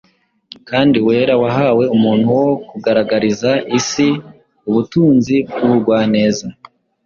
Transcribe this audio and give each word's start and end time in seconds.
kandi 0.69 0.97
wera 1.07 1.35
wahawe 1.43 1.83
umuntu 1.95 2.27
wo 2.39 2.47
kugaragariza 2.69 3.51
isi 3.79 4.07
ubutunzi 4.69 5.35
bw’ubugwaneza, 5.53 6.45